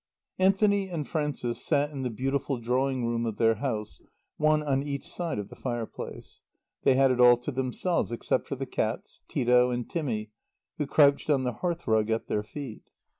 [0.39, 4.01] Anthony and Frances sat in the beautiful drawing room of their house,
[4.37, 6.39] one on each side of the fireplace.
[6.81, 10.31] They had it all to themselves, except for the cats, Tito and Timmy,
[10.79, 12.89] who crouched on the hearthrug at their feet.